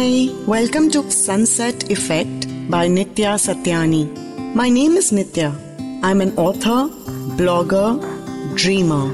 [0.00, 4.04] Hi, welcome to Sunset Effect by Nitya Satyani.
[4.54, 5.50] My name is Nitya.
[6.02, 6.88] I'm an author,
[7.36, 8.00] blogger,
[8.56, 9.10] dreamer,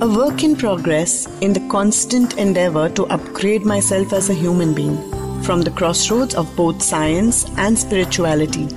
[0.00, 4.96] a work in progress in the constant endeavor to upgrade myself as a human being
[5.42, 8.68] from the crossroads of both science and spirituality.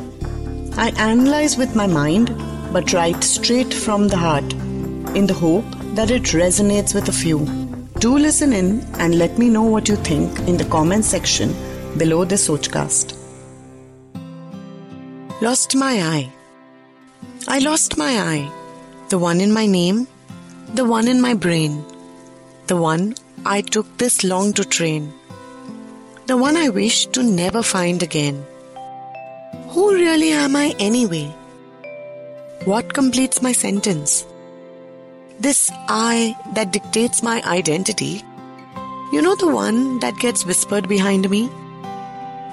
[0.76, 2.36] I analyze with my mind
[2.74, 4.52] but write straight from the heart
[5.16, 7.65] in the hope that it resonates with a few.
[8.00, 11.56] Do listen in and let me know what you think in the comment section
[11.98, 13.16] below this Sochcast.
[15.42, 16.32] Lost my eye.
[17.48, 18.52] I lost my I.
[19.08, 20.08] The one in my name,
[20.74, 21.86] the one in my brain,
[22.68, 25.14] the one I took this long to train,
[26.26, 28.46] the one I wish to never find again.
[29.70, 31.34] Who really am I anyway?
[32.66, 34.26] What completes my sentence?
[35.38, 38.24] This I that dictates my identity,
[39.12, 41.52] you know the one that gets whispered behind me?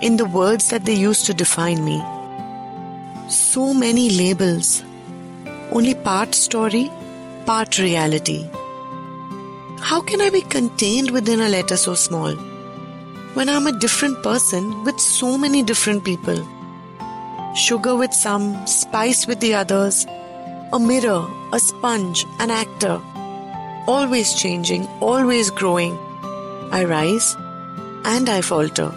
[0.03, 2.03] In the words that they use to define me.
[3.29, 4.83] So many labels.
[5.71, 6.91] Only part story,
[7.47, 8.51] part reality.
[9.79, 12.35] How can I be contained within a letter so small?
[13.35, 16.45] When I'm a different person with so many different people.
[17.55, 20.05] Sugar with some, spice with the others,
[20.73, 23.01] a mirror, a sponge, an actor.
[23.87, 25.99] Always changing, always growing.
[26.73, 27.37] I rise
[28.05, 28.89] and I falter.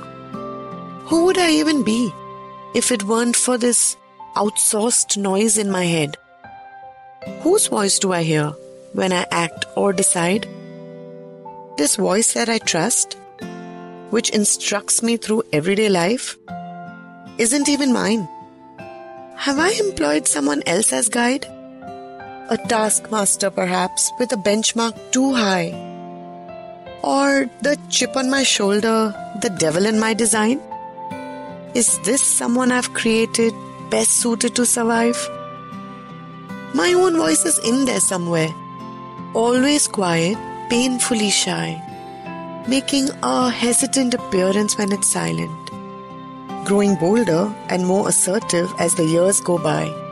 [1.09, 2.11] Who would I even be
[2.73, 3.97] if it weren't for this
[4.35, 6.15] outsourced noise in my head?
[7.41, 8.51] Whose voice do I hear
[8.93, 10.47] when I act or decide?
[11.77, 13.17] This voice that I trust,
[14.11, 16.37] which instructs me through everyday life,
[17.37, 18.29] isn't even mine.
[19.35, 21.45] Have I employed someone else as guide?
[22.47, 25.73] A taskmaster, perhaps, with a benchmark too high?
[27.01, 30.61] Or the chip on my shoulder, the devil in my design?
[31.73, 33.51] Is this someone I've created
[33.89, 35.17] best suited to survive?
[36.75, 38.53] My own voice is in there somewhere,
[39.33, 40.37] always quiet,
[40.69, 41.81] painfully shy,
[42.67, 45.71] making a hesitant appearance when it's silent,
[46.67, 50.04] growing bolder and more assertive as the years go by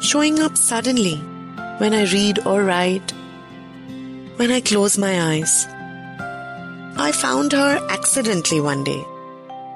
[0.00, 1.16] showing up suddenly
[1.78, 3.12] when I read or write,
[4.36, 5.66] when I close my eyes.
[6.96, 9.00] I found her accidentally one day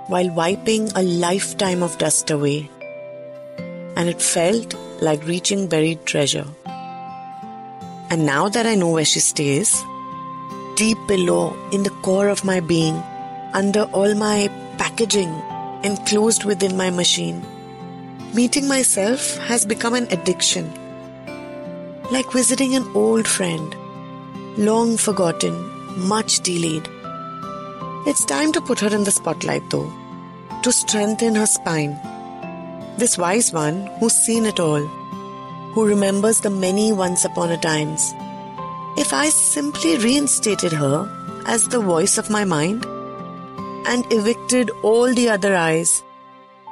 [0.09, 2.71] while wiping a lifetime of dust away,
[3.97, 6.47] and it felt like reaching buried treasure.
[8.10, 9.83] And now that I know where she stays,
[10.77, 12.94] deep below in the core of my being,
[13.54, 15.33] under all my packaging
[15.83, 17.43] enclosed within my machine,
[18.34, 20.72] Meeting myself has become an addiction.
[22.10, 23.76] Like visiting an old friend,
[24.56, 25.53] long forgotten,
[26.09, 26.88] much delayed.
[28.06, 29.92] It's time to put her in the spotlight though,
[30.62, 32.00] to strengthen her spine.
[32.97, 34.81] This wise one who's seen it all,
[35.75, 38.15] who remembers the many once upon a times.
[38.97, 41.06] If I simply reinstated her
[41.44, 42.87] as the voice of my mind
[43.87, 46.03] and evicted all the other I's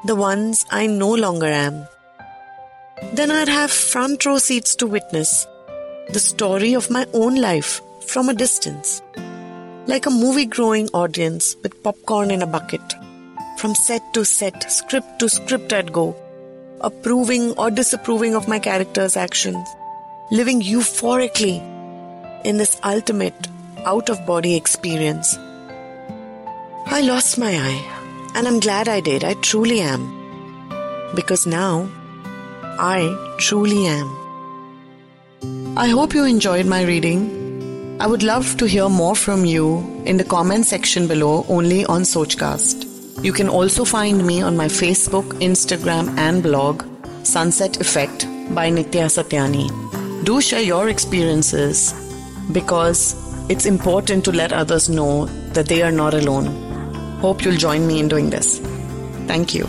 [0.05, 1.87] the ones I no longer am.
[3.13, 5.47] Then I'd have front row seats to witness
[6.09, 9.03] the story of my own life from a distance.
[9.87, 12.83] Like a movie growing audience with popcorn in a bucket.
[13.59, 16.17] From set to set, script to script I'd go,
[16.81, 19.69] approving or disapproving of my character's actions,
[20.31, 21.61] living euphorically
[22.45, 23.49] in this ultimate
[23.85, 25.37] out of body experience.
[26.87, 27.90] I lost my I
[28.35, 29.25] and I'm glad I did.
[29.25, 30.03] I truly am.
[31.15, 31.89] Because now,
[32.79, 34.17] I truly am.
[35.77, 37.97] I hope you enjoyed my reading.
[38.01, 42.03] I would love to hear more from you in the comment section below only on
[42.03, 42.87] Sochcast.
[43.25, 46.85] You can also find me on my Facebook, Instagram, and blog,
[47.23, 49.69] Sunset Effect by Nitya Satyani.
[50.25, 51.93] Do share your experiences
[52.53, 53.15] because
[53.51, 56.70] it's important to let others know that they are not alone.
[57.21, 58.59] Hope you'll join me in doing this.
[59.27, 59.69] Thank you.